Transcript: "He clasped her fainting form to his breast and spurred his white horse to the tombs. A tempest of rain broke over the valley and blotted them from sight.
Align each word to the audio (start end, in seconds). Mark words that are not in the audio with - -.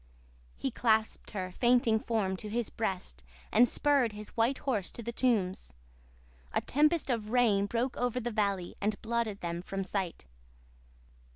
"He 0.57 0.71
clasped 0.71 1.29
her 1.29 1.51
fainting 1.51 1.99
form 1.99 2.35
to 2.37 2.49
his 2.49 2.71
breast 2.71 3.23
and 3.51 3.69
spurred 3.69 4.13
his 4.13 4.29
white 4.35 4.57
horse 4.57 4.89
to 4.89 5.03
the 5.03 5.11
tombs. 5.11 5.73
A 6.53 6.61
tempest 6.61 7.11
of 7.11 7.29
rain 7.29 7.67
broke 7.67 7.95
over 7.97 8.19
the 8.19 8.31
valley 8.31 8.73
and 8.81 8.99
blotted 9.03 9.41
them 9.41 9.61
from 9.61 9.83
sight. 9.83 10.25